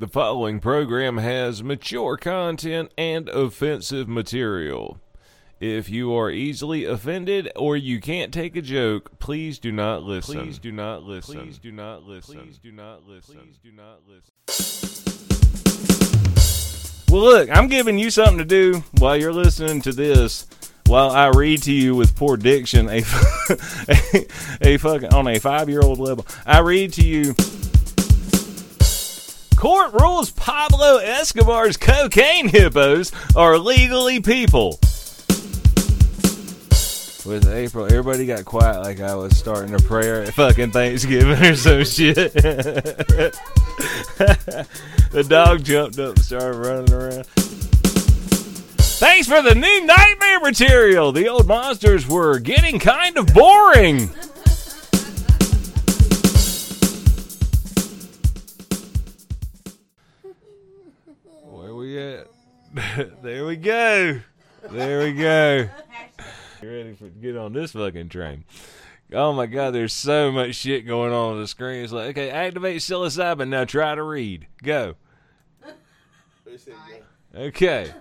The 0.00 0.08
following 0.08 0.60
program 0.60 1.18
has 1.18 1.62
mature 1.62 2.16
content 2.16 2.90
and 2.96 3.28
offensive 3.28 4.08
material. 4.08 4.98
If 5.60 5.90
you 5.90 6.14
are 6.14 6.30
easily 6.30 6.86
offended 6.86 7.52
or 7.54 7.76
you 7.76 8.00
can't 8.00 8.32
take 8.32 8.56
a 8.56 8.62
joke, 8.62 9.18
please 9.18 9.58
do 9.58 9.70
not 9.70 10.02
listen. 10.02 10.40
Please 10.40 10.58
do 10.58 10.72
not 10.72 11.02
listen. 11.02 11.40
Please 11.40 11.58
do 11.58 11.70
not 11.70 12.04
listen. 12.04 12.40
Please 12.40 12.56
do 12.56 12.72
not 12.72 13.06
listen. 13.06 13.36
Please 13.36 13.58
do 13.62 13.72
not 13.72 13.98
listen. 14.08 14.32
Well, 17.12 17.20
look, 17.22 17.50
I'm 17.50 17.68
giving 17.68 17.98
you 17.98 18.08
something 18.08 18.38
to 18.38 18.46
do 18.46 18.82
while 19.00 19.18
you're 19.18 19.34
listening 19.34 19.82
to 19.82 19.92
this. 19.92 20.46
While 20.86 21.10
I 21.10 21.28
read 21.28 21.62
to 21.64 21.72
you 21.72 21.94
with 21.94 22.16
poor 22.16 22.38
diction 22.38 22.88
a 22.88 23.02
a, 23.50 24.26
a 24.62 24.78
fucking 24.78 25.12
on 25.12 25.28
a 25.28 25.38
five 25.38 25.68
year 25.68 25.82
old 25.82 25.98
level, 25.98 26.26
I 26.46 26.60
read 26.60 26.94
to 26.94 27.02
you 27.02 27.34
Court 29.60 29.92
rules 29.92 30.30
Pablo 30.30 30.96
Escobar's 30.96 31.76
cocaine 31.76 32.48
hippos 32.48 33.12
are 33.36 33.58
legally 33.58 34.18
people. 34.18 34.78
With 37.26 37.46
April, 37.46 37.84
everybody 37.84 38.24
got 38.24 38.46
quiet 38.46 38.80
like 38.80 39.00
I 39.00 39.14
was 39.14 39.36
starting 39.36 39.74
a 39.74 39.78
prayer 39.78 40.22
at 40.22 40.32
fucking 40.32 40.70
Thanksgiving 40.70 41.44
or 41.44 41.54
some 41.56 41.84
shit. 41.84 42.32
the 42.32 43.36
dog 45.28 45.62
jumped 45.62 45.98
up 45.98 46.16
and 46.16 46.24
started 46.24 46.56
running 46.56 46.94
around. 46.94 47.26
Thanks 48.96 49.28
for 49.28 49.42
the 49.42 49.54
new 49.54 49.84
nightmare 49.84 50.40
material. 50.40 51.12
The 51.12 51.28
old 51.28 51.46
monsters 51.46 52.08
were 52.08 52.38
getting 52.38 52.78
kind 52.78 53.18
of 53.18 53.26
boring. 53.34 54.08
there 63.22 63.44
we 63.46 63.56
go. 63.56 64.20
There 64.70 65.04
we 65.04 65.12
go. 65.12 65.68
You 66.62 66.70
ready 66.70 66.94
for 66.94 67.08
get 67.08 67.36
on 67.36 67.52
this 67.52 67.72
fucking 67.72 68.08
train? 68.08 68.44
Oh 69.12 69.32
my 69.32 69.46
god, 69.46 69.74
there's 69.74 69.92
so 69.92 70.30
much 70.30 70.56
shit 70.56 70.86
going 70.86 71.12
on 71.12 71.32
on 71.32 71.40
the 71.40 71.48
screen. 71.48 71.82
It's 71.82 71.92
like, 71.92 72.10
okay, 72.10 72.30
activate 72.30 72.80
psilocybin. 72.80 73.48
Now 73.48 73.64
try 73.64 73.94
to 73.94 74.02
read. 74.02 74.46
Go. 74.62 74.94
Okay. 77.34 77.92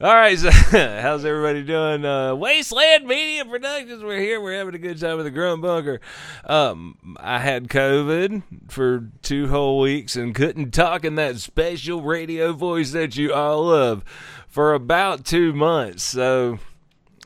All 0.00 0.12
right, 0.12 0.36
so 0.36 0.50
how's 0.50 1.24
everybody 1.24 1.62
doing? 1.62 2.04
Uh, 2.04 2.34
Wasteland 2.34 3.06
Media 3.06 3.44
Productions. 3.44 4.02
We're 4.02 4.18
here. 4.18 4.40
We're 4.40 4.58
having 4.58 4.74
a 4.74 4.78
good 4.78 4.98
time 4.98 5.18
with 5.18 5.24
the 5.24 5.30
Grunt 5.30 5.62
Bunker. 5.62 6.00
Um, 6.44 7.16
I 7.20 7.38
had 7.38 7.68
COVID 7.68 8.42
for 8.68 9.08
two 9.22 9.46
whole 9.46 9.78
weeks 9.78 10.16
and 10.16 10.34
couldn't 10.34 10.72
talk 10.72 11.04
in 11.04 11.14
that 11.14 11.38
special 11.38 12.02
radio 12.02 12.52
voice 12.52 12.90
that 12.90 13.14
you 13.16 13.32
all 13.32 13.66
love 13.66 14.02
for 14.48 14.74
about 14.74 15.24
two 15.24 15.52
months. 15.52 16.02
So, 16.02 16.58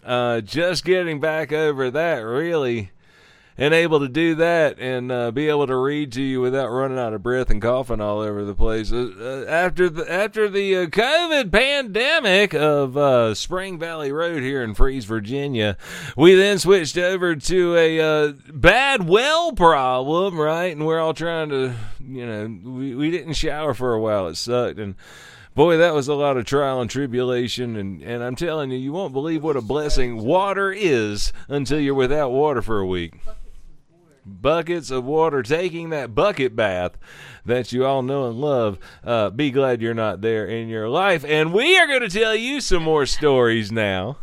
uh, 0.05 0.43
just 0.43 0.85
getting 0.85 1.21
back 1.21 1.53
over 1.53 1.91
that 1.91 2.19
really 2.19 2.91
and 3.59 3.75
able 3.75 3.99
to 3.99 4.09
do 4.09 4.37
that 4.37 4.79
and 4.79 5.11
uh, 5.11 5.33
be 5.33 5.49
able 5.49 5.67
to 5.67 5.77
read 5.77 6.13
to 6.13 6.23
you 6.23 6.41
without 6.41 6.69
running 6.69 6.99
out 6.99 7.13
of 7.13 7.23
breath 7.25 7.51
and 7.51 7.61
coughing 7.61 8.01
all 8.01 8.21
over 8.21 8.45
the 8.45 8.55
place. 8.55 8.93
Uh, 8.93 9.11
uh, 9.19 9.51
after 9.51 9.91
the 9.91 10.11
after 10.11 10.49
the 10.49 10.77
uh, 10.77 10.87
COVID 10.87 11.51
pandemic 11.51 12.55
of 12.55 12.97
uh, 12.97 13.35
Spring 13.35 13.79
Valley 13.79 14.13
Road 14.13 14.43
here 14.43 14.63
in 14.63 14.75
Fries, 14.75 15.05
Virginia, 15.05 15.77
we 16.17 16.37
then 16.37 16.61
switched 16.61 16.97
over 16.97 17.35
to 17.35 17.77
a 17.77 18.01
uh, 18.01 18.33
bad 18.53 19.09
well 19.09 19.53
problem, 19.53 20.39
right? 20.39 20.75
And 20.75 20.87
we're 20.87 21.01
all 21.01 21.15
trying 21.15 21.49
to, 21.49 21.75
you 22.01 22.27
know, 22.27 22.71
we, 22.71 22.95
we 22.95 23.11
didn't 23.11 23.35
shower 23.35 23.75
for 23.75 23.93
a 23.93 24.01
while. 24.01 24.29
It 24.29 24.37
sucked 24.37 24.79
and 24.79 24.95
boy, 25.59 25.77
that 25.77 25.93
was 25.93 26.07
a 26.07 26.15
lot 26.15 26.37
of 26.37 26.45
trial 26.45 26.81
and 26.81 26.89
tribulation. 26.89 27.75
And, 27.75 28.01
and 28.01 28.23
I'm 28.23 28.37
telling 28.37 28.71
you, 28.71 28.79
you 28.79 28.93
won't 28.93 29.13
believe 29.13 29.43
what 29.43 29.57
a 29.57 29.61
blessing 29.61 30.25
water 30.25 30.71
is 30.71 31.33
until 31.49 31.81
you're 31.81 31.95
without 31.95 32.31
water 32.31 32.63
for 32.63 32.79
a 32.79 32.87
week. 32.87 33.15
Buckets 34.25 34.91
of 34.91 35.05
water, 35.05 35.43
taking 35.43 35.91
that 35.91 36.15
bucket 36.15 36.55
bath 36.55 36.99
that 37.45 37.73
you 37.73 37.85
all 37.85 38.03
know 38.03 38.29
and 38.29 38.39
love. 38.41 38.79
Uh, 39.03 39.31
be 39.31 39.51
glad 39.51 39.81
you're 39.81 39.95
not 39.95 40.21
there 40.21 40.47
in 40.47 40.69
your 40.69 40.89
life. 40.89 41.25
And 41.25 41.53
we 41.53 41.79
are 41.79 41.87
going 41.87 42.03
to 42.03 42.09
tell 42.09 42.35
you 42.35 42.61
some 42.61 42.83
more 42.83 43.07
stories 43.07 43.73
now. 43.73 44.19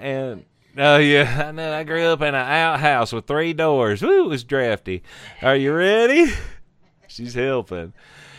And. 0.00 0.44
Oh 0.78 0.98
yeah, 0.98 1.46
I 1.48 1.52
know. 1.52 1.72
I 1.72 1.84
grew 1.84 2.04
up 2.04 2.20
in 2.20 2.28
an 2.28 2.34
outhouse 2.34 3.10
with 3.10 3.26
three 3.26 3.54
doors. 3.54 4.02
Woo, 4.02 4.26
it 4.26 4.28
was 4.28 4.44
drafty. 4.44 5.02
Are 5.40 5.56
you 5.56 5.72
ready? 5.72 6.30
She's 7.08 7.32
helping. 7.32 7.94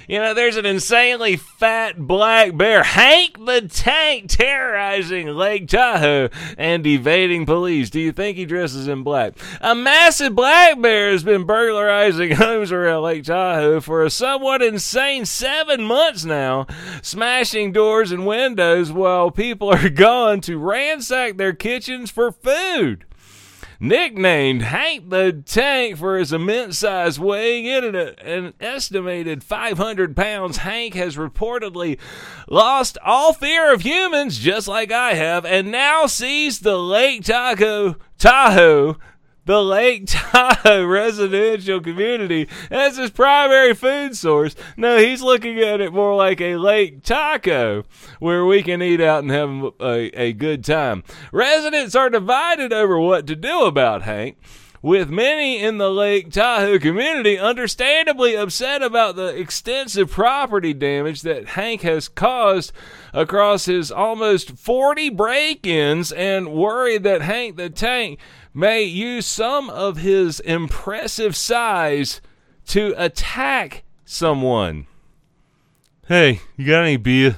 You 0.07 0.19
know, 0.19 0.33
there's 0.33 0.55
an 0.55 0.65
insanely 0.65 1.35
fat 1.35 1.97
black 1.97 2.55
bear, 2.55 2.81
Hank 2.81 3.45
the 3.45 3.67
Tank, 3.67 4.29
terrorizing 4.29 5.27
Lake 5.27 5.67
Tahoe 5.67 6.29
and 6.57 6.87
evading 6.87 7.45
police. 7.45 7.89
Do 7.89 7.99
you 7.99 8.13
think 8.13 8.37
he 8.37 8.45
dresses 8.45 8.87
in 8.87 9.03
black? 9.03 9.33
A 9.59 9.75
massive 9.75 10.33
black 10.33 10.81
bear 10.81 11.11
has 11.11 11.25
been 11.25 11.43
burglarizing 11.43 12.31
homes 12.37 12.71
around 12.71 13.03
Lake 13.03 13.25
Tahoe 13.25 13.81
for 13.81 14.01
a 14.01 14.09
somewhat 14.09 14.61
insane 14.61 15.25
seven 15.25 15.83
months 15.83 16.23
now, 16.23 16.67
smashing 17.01 17.73
doors 17.73 18.13
and 18.13 18.25
windows 18.25 18.93
while 18.93 19.29
people 19.29 19.73
are 19.73 19.89
gone 20.07 20.39
to 20.39 20.57
ransack 20.57 21.35
their 21.35 21.51
kitchens 21.51 22.09
for 22.09 22.31
food. 22.31 23.06
Nicknamed 23.79 24.63
Hank 24.63 25.09
the 25.09 25.43
Tank 25.45 25.97
for 25.97 26.17
his 26.17 26.33
immense 26.33 26.79
size, 26.79 27.19
weighing 27.19 27.65
in 27.65 27.95
at 27.95 28.19
an 28.25 28.53
estimated 28.59 29.43
500 29.43 30.15
pounds, 30.15 30.57
Hank 30.57 30.95
has 30.95 31.15
reportedly 31.15 31.99
lost 32.49 32.97
all 33.03 33.33
fear 33.33 33.71
of 33.71 33.81
humans, 33.81 34.39
just 34.39 34.67
like 34.67 34.91
I 34.91 35.13
have, 35.13 35.45
and 35.45 35.71
now 35.71 36.07
sees 36.07 36.59
the 36.59 36.77
Lake 36.77 37.23
Tahoe, 37.23 37.97
Tahoe 38.17 38.97
the 39.47 39.63
Lake 39.63 40.03
Tahoe 40.05 40.85
residential 40.85 41.79
community 41.79 42.47
as 42.69 42.97
his 42.97 43.09
primary 43.09 43.73
food 43.73 44.15
source. 44.15 44.55
No, 44.75 44.97
he's 44.97 45.21
looking 45.21 45.57
at 45.59 45.81
it 45.81 45.93
more 45.93 46.15
like 46.15 46.39
a 46.41 46.57
Lake 46.57 47.01
Taco 47.01 47.83
where 48.19 48.45
we 48.45 48.61
can 48.61 48.81
eat 48.81 49.01
out 49.01 49.23
and 49.23 49.31
have 49.31 49.73
a, 49.79 50.21
a 50.21 50.33
good 50.33 50.63
time. 50.63 51.03
Residents 51.31 51.95
are 51.95 52.09
divided 52.09 52.71
over 52.71 52.99
what 52.99 53.25
to 53.27 53.35
do 53.35 53.63
about 53.63 54.03
Hank 54.03 54.37
with 54.81 55.09
many 55.09 55.61
in 55.61 55.77
the 55.77 55.89
Lake 55.89 56.31
Tahoe 56.31 56.79
community 56.79 57.37
understandably 57.37 58.35
upset 58.35 58.81
about 58.81 59.15
the 59.15 59.35
extensive 59.35 60.11
property 60.11 60.73
damage 60.73 61.21
that 61.21 61.49
Hank 61.49 61.81
has 61.81 62.07
caused 62.07 62.71
across 63.13 63.65
his 63.65 63.91
almost 63.91 64.57
40 64.57 65.09
break 65.09 65.65
ins 65.65 66.11
and 66.11 66.53
worried 66.53 67.03
that 67.03 67.21
Hank 67.21 67.57
the 67.57 67.69
Tank 67.69 68.19
may 68.53 68.83
use 68.83 69.25
some 69.25 69.69
of 69.69 69.97
his 69.97 70.39
impressive 70.41 71.35
size 71.35 72.21
to 72.67 72.93
attack 72.97 73.83
someone. 74.05 74.87
Hey, 76.07 76.41
you 76.55 76.65
got 76.65 76.83
any 76.83 76.97
beer? 76.97 77.37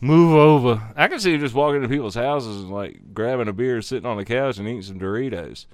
Move 0.00 0.34
over. 0.34 0.82
I 0.96 1.06
can 1.06 1.20
see 1.20 1.34
him 1.34 1.40
just 1.40 1.54
walking 1.54 1.76
into 1.76 1.88
people's 1.88 2.16
houses 2.16 2.62
and 2.62 2.72
like 2.72 3.14
grabbing 3.14 3.46
a 3.46 3.52
beer, 3.52 3.80
sitting 3.80 4.04
on 4.04 4.16
the 4.16 4.24
couch, 4.24 4.58
and 4.58 4.66
eating 4.66 4.82
some 4.82 4.98
Doritos. 4.98 5.66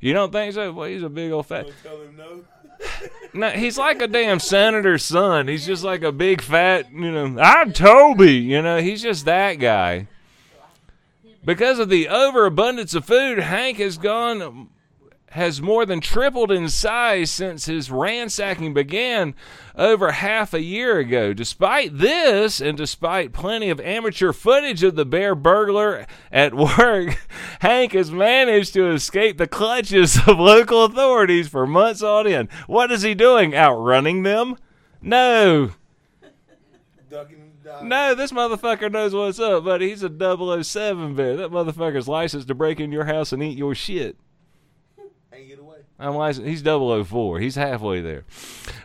You 0.00 0.12
don't 0.14 0.32
think 0.32 0.54
so? 0.54 0.72
Well, 0.72 0.88
he's 0.88 1.02
a 1.02 1.08
big 1.08 1.30
old 1.30 1.46
fat. 1.46 1.68
Tell 1.82 2.00
him 2.00 2.16
no. 2.16 2.44
No, 3.32 3.50
he's 3.50 3.78
like 3.78 4.02
a 4.02 4.08
damn 4.08 4.40
senator's 4.40 5.04
son. 5.04 5.46
He's 5.46 5.64
just 5.64 5.84
like 5.84 6.02
a 6.02 6.10
big 6.10 6.40
fat, 6.40 6.90
you 6.92 7.12
know. 7.12 7.40
I'm 7.40 7.72
Toby. 7.72 8.32
You 8.32 8.60
know, 8.60 8.80
he's 8.80 9.02
just 9.02 9.24
that 9.26 9.54
guy. 9.54 10.08
Because 11.44 11.78
of 11.78 11.88
the 11.88 12.08
overabundance 12.08 12.94
of 12.94 13.04
food, 13.04 13.38
Hank 13.38 13.78
has 13.78 13.98
gone 13.98 14.68
has 15.30 15.62
more 15.62 15.86
than 15.86 16.00
tripled 16.00 16.50
in 16.50 16.68
size 16.68 17.30
since 17.30 17.66
his 17.66 17.90
ransacking 17.90 18.74
began 18.74 19.34
over 19.76 20.10
half 20.10 20.52
a 20.52 20.60
year 20.60 20.98
ago. 20.98 21.32
Despite 21.32 21.98
this, 21.98 22.60
and 22.60 22.76
despite 22.76 23.32
plenty 23.32 23.70
of 23.70 23.80
amateur 23.80 24.32
footage 24.32 24.82
of 24.82 24.96
the 24.96 25.04
bear 25.04 25.36
burglar 25.36 26.04
at 26.32 26.52
work, 26.78 27.16
Hank 27.60 27.92
has 27.92 28.10
managed 28.10 28.74
to 28.74 28.90
escape 28.90 29.38
the 29.38 29.46
clutches 29.46 30.18
of 30.26 30.40
local 30.40 30.84
authorities 30.84 31.48
for 31.48 31.64
months 31.64 32.02
on 32.02 32.26
end. 32.26 32.48
What 32.66 32.90
is 32.90 33.02
he 33.02 33.14
doing? 33.14 33.54
Outrunning 33.54 34.24
them? 34.24 34.56
No. 35.00 35.70
Ducking 37.08 37.40
and 37.40 37.62
diving. 37.62 37.88
No, 37.88 38.14
this 38.16 38.32
motherfucker 38.32 38.90
knows 38.90 39.14
what's 39.14 39.38
up, 39.38 39.64
buddy. 39.64 39.90
He's 39.90 40.02
a 40.02 40.08
007 40.62 41.14
bear. 41.14 41.36
That 41.36 41.52
motherfucker's 41.52 42.08
licensed 42.08 42.48
to 42.48 42.54
break 42.54 42.80
in 42.80 42.90
your 42.90 43.04
house 43.04 43.32
and 43.32 43.42
eat 43.42 43.56
your 43.56 43.76
shit. 43.76 44.16
I'm 46.00 46.14
licensed. 46.14 46.48
He's 46.48 46.62
004. 46.62 47.40
He's 47.40 47.56
halfway 47.56 48.00
there. 48.00 48.24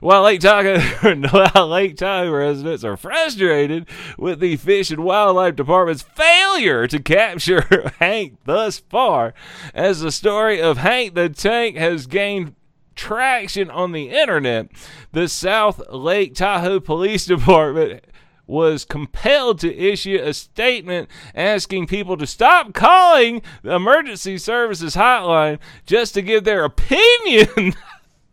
While 0.01 0.23
Lake 0.23 0.41
Tahoe, 0.41 0.79
while 1.31 1.67
Lake 1.67 1.95
Tahoe 1.95 2.29
residents 2.29 2.83
are 2.83 2.97
frustrated 2.97 3.87
with 4.17 4.41
the 4.41 4.57
Fish 4.57 4.91
and 4.91 5.03
Wildlife 5.03 5.55
Department's 5.55 6.03
failure 6.03 6.87
to 6.87 6.99
capture 6.99 7.91
Hank 7.99 8.37
thus 8.43 8.79
far, 8.79 9.33
as 9.73 10.01
the 10.01 10.11
story 10.11 10.61
of 10.61 10.77
Hank 10.77 11.15
the 11.15 11.29
Tank 11.29 11.77
has 11.77 12.05
gained 12.05 12.53
traction 12.95 13.69
on 13.69 13.93
the 13.93 14.09
internet, 14.09 14.67
the 15.11 15.29
South 15.29 15.81
Lake 15.89 16.35
Tahoe 16.35 16.81
Police 16.81 17.25
Department 17.27 18.03
was 18.47 18.85
compelled 18.85 19.59
to 19.59 19.75
issue 19.75 20.19
a 20.21 20.33
statement 20.33 21.09
asking 21.33 21.87
people 21.87 22.17
to 22.17 22.27
stop 22.27 22.73
calling 22.73 23.41
the 23.63 23.73
emergency 23.73 24.37
services 24.37 24.95
hotline 24.95 25.59
just 25.85 26.13
to 26.13 26.21
give 26.21 26.43
their 26.43 26.63
opinion 26.63 27.73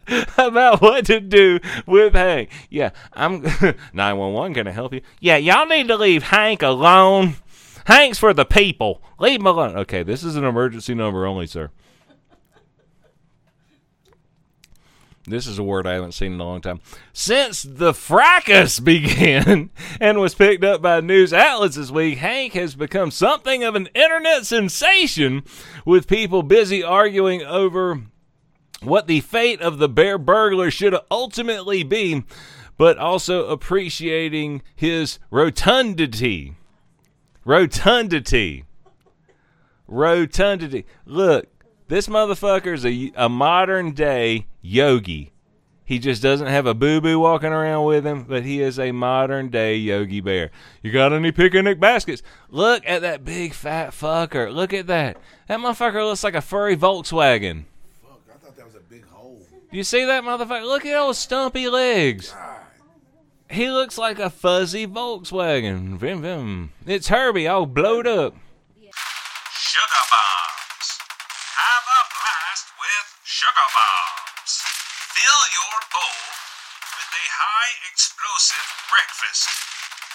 about 0.39 0.81
what 0.81 1.07
to 1.07 1.21
do 1.21 1.59
with 1.87 2.15
Hank. 2.15 2.51
Yeah, 2.71 2.91
I'm 3.13 3.43
911 3.93 4.53
going 4.53 4.67
to 4.67 4.73
help 4.73 4.93
you. 4.93 5.01
Yeah, 5.21 5.37
y'all 5.37 5.67
need 5.67 5.89
to 5.89 5.97
leave 5.97 6.25
Hank 6.25 6.63
alone. 6.63 7.37
Hank's 7.87 8.19
for 8.19 8.33
the 8.33 8.45
people. 8.45 9.03
Leave 9.19 9.41
him 9.41 9.47
alone. 9.47 9.77
Okay, 9.77 10.03
this 10.03 10.23
is 10.23 10.37
an 10.37 10.45
emergency 10.45 10.95
number 10.95 11.27
only, 11.27 11.47
sir. 11.47 11.71
This 15.27 15.47
is 15.47 15.59
a 15.59 15.63
word 15.63 15.87
I 15.87 15.93
haven't 15.93 16.13
seen 16.13 16.33
in 16.33 16.41
a 16.41 16.45
long 16.45 16.61
time. 16.61 16.81
Since 17.13 17.63
the 17.63 17.95
fracas 17.95 18.81
began 18.85 19.71
and 20.01 20.19
was 20.19 20.35
picked 20.35 20.65
up 20.65 20.83
by 20.83 21.01
news 21.01 21.33
outlets 21.33 21.77
this 21.77 21.93
week, 21.93 22.19
Hank 22.19 22.55
has 22.55 22.75
become 22.75 23.13
something 23.13 23.63
of 23.63 23.77
an 23.77 23.89
internet 23.95 24.47
sensation 24.47 25.45
with 25.87 26.09
people 26.09 26.43
busy 26.43 26.83
arguing 26.83 27.43
over 27.43 28.03
what 28.83 29.07
the 29.07 29.21
fate 29.21 29.61
of 29.61 29.79
the 29.79 29.89
bear 29.89 30.19
burglar 30.19 30.73
should 30.73 30.97
ultimately 31.09 31.85
be, 31.85 32.25
but 32.77 32.99
also 32.99 33.47
appreciating 33.47 34.63
his 34.75 35.21
rotundity. 35.31 36.57
Rotundity. 37.45 38.65
Rotundity. 39.87 40.85
Look, 41.07 41.47
this 41.93 42.09
motherfucker's 42.09 42.87
a, 42.87 43.13
a 43.17 43.29
modern 43.29 43.93
day 43.93 44.47
yogi. 44.63 45.31
He 45.85 45.99
just 45.99 46.23
doesn't 46.23 46.47
have 46.47 46.65
a 46.65 46.73
boo 46.73 47.03
boo 47.03 47.21
walking 47.21 47.53
around 47.53 47.85
with 47.85 48.07
him, 48.07 48.23
but 48.23 48.45
he 48.45 48.63
is 48.63 48.79
a 48.79 48.93
modern 48.93 49.51
day 49.51 49.77
Yogi 49.77 50.23
Bear. 50.23 50.51
You 50.81 50.91
got 50.91 51.13
any 51.13 51.33
picnic 51.33 51.79
baskets? 51.79 52.23
Look 52.49 52.83
at 52.87 53.03
that 53.03 53.27
big 53.27 53.53
fat 53.53 53.91
fucker. 53.91 54.51
Look 54.51 54.73
at 54.73 54.87
that. 54.87 55.19
That 55.49 55.59
motherfucker 55.59 56.09
looks 56.09 56.25
like 56.25 56.35
a 56.35 56.41
furry 56.41 56.79
Volkswagen. 56.79 57.65
Fuck, 58.01 58.23
I 58.27 58.39
thought 58.39 58.57
that 58.57 58.65
was 58.65 58.75
a 58.75 58.81
big 58.81 59.05
hole. 59.09 59.47
You 59.71 59.85
see 59.85 60.07
that 60.07 60.25
motherfucker? 60.25 60.65
Look 60.65 60.87
at 60.87 60.93
those 60.93 61.19
stumpy 61.19 61.69
legs. 61.69 62.31
God. 62.31 62.61
He 63.51 63.71
looks 63.71 63.99
like 63.99 64.19
a 64.19 64.31
fuzzy 64.31 64.87
Volkswagen. 64.87 65.99
Vim, 65.99 66.23
vim. 66.23 66.73
It's 66.87 67.09
Herbie, 67.09 67.47
all 67.47 67.67
blowed 67.67 68.07
up. 68.07 68.35
High 77.31 77.73
explosive 77.91 78.67
breakfast. 78.91 79.47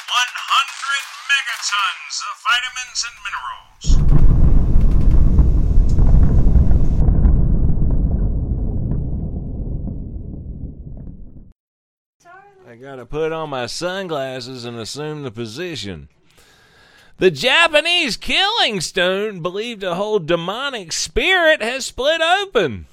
100 0.08 1.04
megatons 1.32 2.16
of 2.24 2.36
vitamins 2.44 3.06
and 3.08 3.16
minerals. 3.24 4.18
I 12.70 12.76
gotta 12.76 13.06
put 13.06 13.32
on 13.32 13.50
my 13.50 13.66
sunglasses 13.66 14.66
and 14.66 14.78
assume 14.78 15.24
the 15.24 15.32
position. 15.32 16.10
The 17.18 17.32
Japanese 17.32 18.18
killing 18.18 18.82
stone, 18.82 19.42
believed 19.42 19.82
to 19.82 19.96
hold 19.96 20.28
demonic 20.28 20.92
spirit, 20.92 21.62
has 21.62 21.86
split 21.86 22.22
open. 22.22 22.88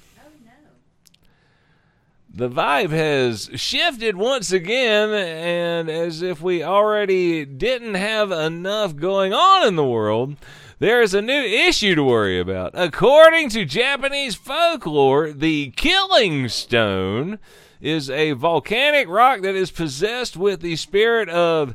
The 2.37 2.49
vibe 2.49 2.89
has 2.89 3.49
shifted 3.55 4.17
once 4.17 4.51
again, 4.51 5.11
and 5.13 5.89
as 5.89 6.21
if 6.21 6.41
we 6.41 6.61
already 6.61 7.45
didn't 7.45 7.93
have 7.93 8.29
enough 8.29 8.97
going 8.97 9.33
on 9.33 9.65
in 9.65 9.77
the 9.77 9.85
world, 9.85 10.35
there 10.79 11.01
is 11.01 11.13
a 11.13 11.21
new 11.21 11.31
issue 11.31 11.95
to 11.95 12.03
worry 12.03 12.37
about. 12.37 12.71
According 12.73 13.51
to 13.51 13.63
Japanese 13.63 14.35
folklore, 14.35 15.31
the 15.31 15.71
killing 15.77 16.49
stone 16.49 17.39
is 17.79 18.09
a 18.09 18.33
volcanic 18.33 19.07
rock 19.07 19.41
that 19.43 19.55
is 19.55 19.71
possessed 19.71 20.35
with 20.35 20.59
the 20.59 20.75
spirit 20.75 21.29
of 21.29 21.73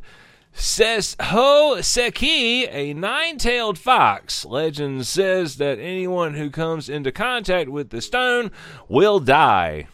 Sesho 0.54 1.82
Seki, 1.82 2.66
a 2.66 2.92
nine 2.92 3.38
tailed 3.38 3.78
fox. 3.78 4.44
Legend 4.44 5.06
says 5.06 5.56
that 5.56 5.78
anyone 5.78 6.34
who 6.34 6.50
comes 6.50 6.90
into 6.90 7.10
contact 7.10 7.70
with 7.70 7.88
the 7.88 8.02
stone 8.02 8.50
will 8.90 9.20
die. 9.20 9.86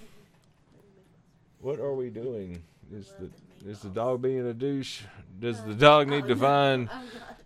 What 1.66 1.80
are 1.80 1.94
we 1.94 2.10
doing? 2.10 2.62
Is 2.92 3.12
the 3.18 3.28
is 3.68 3.80
the 3.80 3.88
dog 3.88 4.22
being 4.22 4.46
a 4.46 4.54
douche? 4.54 5.02
Does 5.40 5.64
the 5.64 5.74
dog 5.74 6.06
need 6.06 6.28
to 6.28 6.36
find? 6.36 6.88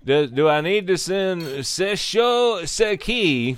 Does, 0.04 0.30
do 0.30 0.46
I 0.46 0.60
need 0.60 0.86
to 0.88 0.98
send 0.98 1.40
Sesho 1.40 2.68
Seki 2.68 3.56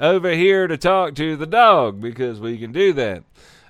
over 0.00 0.30
here 0.30 0.68
to 0.68 0.76
talk 0.76 1.16
to 1.16 1.34
the 1.34 1.44
dog 1.44 2.00
because 2.00 2.38
we 2.38 2.56
can 2.56 2.70
do 2.70 2.92
that. 2.92 3.24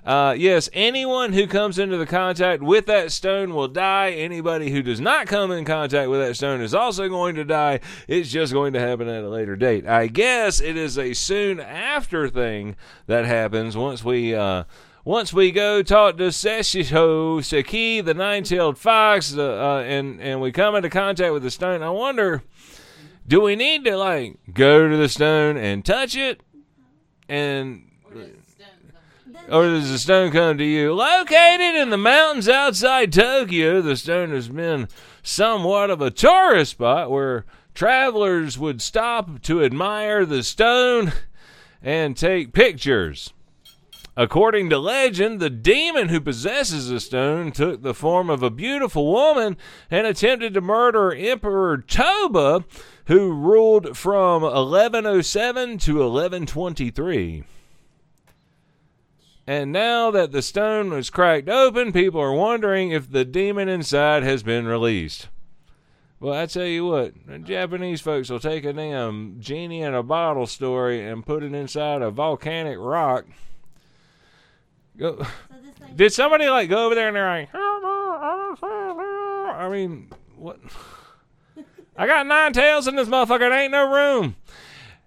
Uh, 0.05 0.35
yes, 0.37 0.69
anyone 0.73 1.33
who 1.33 1.47
comes 1.47 1.79
into 1.79 1.97
the 1.97 2.05
contact 2.05 2.61
with 2.61 2.85
that 2.85 3.11
stone 3.11 3.55
will 3.55 3.67
die. 3.67 4.11
Anybody 4.11 4.69
who 4.69 4.83
does 4.83 5.01
not 5.01 5.25
come 5.25 5.51
in 5.51 5.65
contact 5.65 6.07
with 6.07 6.19
that 6.19 6.35
stone 6.35 6.61
is 6.61 6.75
also 6.75 7.09
going 7.09 7.33
to 7.33 7.43
die. 7.43 7.79
It's 8.07 8.29
just 8.29 8.53
going 8.53 8.73
to 8.73 8.79
happen 8.79 9.07
at 9.07 9.23
a 9.23 9.29
later 9.29 9.55
date. 9.55 9.87
I 9.87 10.05
guess 10.05 10.61
it 10.61 10.77
is 10.77 10.99
a 10.99 11.13
soon 11.13 11.59
after 11.59 12.29
thing 12.29 12.75
that 13.07 13.25
happens 13.25 13.75
once 13.75 14.03
we 14.03 14.35
uh, 14.35 14.65
once 15.09 15.33
we 15.33 15.49
go 15.49 15.81
talk 15.81 16.17
to 16.17 16.25
Seshiho 16.25 17.43
Seki, 17.43 17.99
the 17.99 18.13
nine-tailed 18.13 18.77
fox, 18.77 19.35
uh, 19.35 19.41
uh, 19.41 19.83
and 19.83 20.21
and 20.21 20.39
we 20.39 20.51
come 20.51 20.75
into 20.75 20.87
contact 20.87 21.33
with 21.33 21.41
the 21.41 21.49
stone. 21.49 21.81
I 21.81 21.89
wonder, 21.89 22.43
do 23.27 23.41
we 23.41 23.55
need 23.55 23.85
to 23.85 23.97
like 23.97 24.37
go 24.53 24.87
to 24.87 24.95
the 24.95 25.09
stone 25.09 25.57
and 25.57 25.83
touch 25.83 26.15
it, 26.15 26.43
and 27.27 27.89
or 29.49 29.63
does 29.63 29.89
the 29.89 29.97
stone 29.97 30.31
come 30.31 30.59
to 30.59 30.63
you? 30.63 30.93
Located 30.93 31.73
in 31.73 31.89
the 31.89 31.97
mountains 31.97 32.47
outside 32.47 33.11
Tokyo, 33.11 33.81
the 33.81 33.97
stone 33.97 34.29
has 34.29 34.47
been 34.47 34.87
somewhat 35.23 35.89
of 35.89 36.03
a 36.03 36.11
tourist 36.11 36.73
spot 36.73 37.09
where 37.09 37.47
travelers 37.73 38.59
would 38.59 38.79
stop 38.79 39.41
to 39.41 39.63
admire 39.63 40.23
the 40.23 40.43
stone 40.43 41.13
and 41.81 42.15
take 42.15 42.53
pictures. 42.53 43.33
According 44.19 44.69
to 44.71 44.77
legend, 44.77 45.39
the 45.39 45.49
demon 45.49 46.09
who 46.09 46.19
possesses 46.19 46.89
the 46.89 46.99
stone 46.99 47.53
took 47.53 47.81
the 47.81 47.93
form 47.93 48.29
of 48.29 48.43
a 48.43 48.49
beautiful 48.49 49.09
woman 49.09 49.55
and 49.89 50.05
attempted 50.05 50.53
to 50.55 50.59
murder 50.59 51.13
Emperor 51.13 51.77
Toba, 51.77 52.65
who 53.05 53.31
ruled 53.31 53.95
from 53.95 54.41
1107 54.41 55.77
to 55.77 55.93
1123. 55.99 57.45
And 59.47 59.71
now 59.71 60.11
that 60.11 60.33
the 60.33 60.41
stone 60.41 60.89
was 60.89 61.09
cracked 61.09 61.47
open, 61.47 61.93
people 61.93 62.19
are 62.19 62.33
wondering 62.33 62.91
if 62.91 63.09
the 63.09 63.23
demon 63.23 63.69
inside 63.69 64.23
has 64.23 64.43
been 64.43 64.67
released. 64.67 65.29
Well, 66.19 66.37
I 66.37 66.45
tell 66.45 66.65
you 66.65 66.85
what, 66.85 67.45
Japanese 67.45 68.01
folks 68.01 68.29
will 68.29 68.41
take 68.41 68.65
a 68.65 68.73
damn 68.73 69.39
genie 69.39 69.81
in 69.81 69.93
a 69.93 70.03
bottle 70.03 70.45
story 70.45 71.07
and 71.07 71.25
put 71.25 71.41
it 71.41 71.53
inside 71.53 72.01
a 72.01 72.11
volcanic 72.11 72.77
rock. 72.77 73.25
Go, 74.99 75.17
So 75.17 75.23
this 75.63 75.75
thing. 75.79 75.95
did 75.95 76.13
somebody 76.13 76.47
like 76.49 76.69
go 76.69 76.85
over 76.85 76.93
there 76.95 77.07
and 77.07 77.15
they're 77.15 77.25
like, 77.27 77.49
I 79.53 79.69
mean, 79.71 80.09
what? 80.37 80.59
I 81.97 82.05
got 82.07 82.27
nine 82.27 82.53
tails 82.53 82.87
in 82.87 82.95
this 82.95 83.07
motherfucker. 83.07 83.39
There 83.39 83.53
ain't 83.53 83.71
no 83.71 83.91
room. 83.91 84.35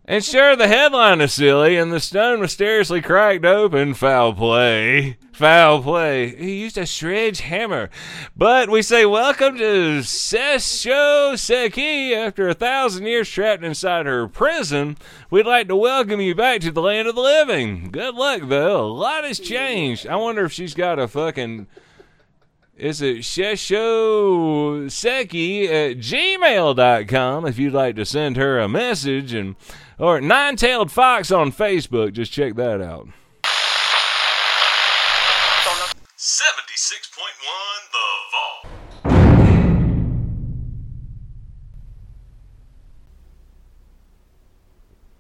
And 0.05 0.25
sure, 0.25 0.57
the 0.57 0.67
headline 0.67 1.21
is 1.21 1.33
silly, 1.33 1.77
and 1.77 1.93
the 1.93 2.01
stone 2.01 2.41
mysteriously 2.41 3.01
cracked 3.01 3.45
open. 3.45 3.95
Foul 3.95 4.33
play. 4.33 5.17
Foul 5.33 5.81
play. 5.81 6.35
He 6.35 6.61
used 6.61 6.77
a 6.77 6.87
sledgehammer. 6.87 7.89
But 8.37 8.69
we 8.69 8.83
say 8.83 9.07
welcome 9.07 9.57
to 9.59 10.01
Sesho 10.01 11.39
Seki. 11.39 12.17
After 12.17 12.49
a 12.49 12.55
thousand 12.55 13.07
years 13.07 13.31
trapped 13.31 13.63
inside 13.63 14.07
her 14.07 14.27
prison, 14.27 14.97
we'd 15.31 15.47
like 15.47 15.69
to 15.69 15.77
welcome 15.77 16.21
you 16.21 16.35
back 16.35 16.63
to 16.63 16.73
the 16.73 16.83
land 16.83 17.07
of 17.07 17.15
the 17.15 17.21
living. 17.21 17.93
Good 17.93 18.17
luck, 18.17 18.43
though. 18.47 18.85
A 18.85 18.89
lot 18.89 19.23
has 19.23 19.39
changed. 19.39 20.09
I 20.09 20.17
wonder 20.17 20.45
if 20.45 20.53
she's 20.53 20.75
got 20.75 20.99
a 20.99 21.07
fucking. 21.07 21.69
Is 22.83 23.01
it 23.01 23.19
Shesho 23.19 24.91
Seki 24.91 25.69
at 25.69 25.99
gmail.com 25.99 27.47
if 27.47 27.57
you'd 27.57 27.73
like 27.73 27.95
to 27.95 28.05
send 28.05 28.37
her 28.37 28.59
a 28.59 28.69
message 28.69 29.33
and 29.33 29.55
or 30.01 30.21
Nine 30.21 30.57
Tailed 30.57 30.91
Fox 30.91 31.31
on 31.31 31.53
Facebook. 31.53 32.13
Just 32.13 32.33
check 32.33 32.57
that 32.57 32.81
out. 32.83 33.07
76.1 36.17 37.02